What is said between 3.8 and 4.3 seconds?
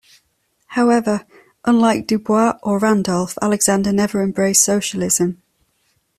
never